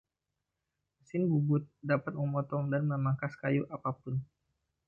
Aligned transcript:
Mesin 0.97 1.23
bubut 1.31 1.63
dapat 1.89 2.13
memotong 2.17 2.65
dan 2.73 2.83
memangkas 2.91 3.33
kayu 3.41 3.63
apa 3.75 3.91
pun. 4.01 4.15